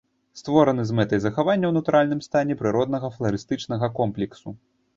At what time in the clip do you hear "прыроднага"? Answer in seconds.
2.63-3.13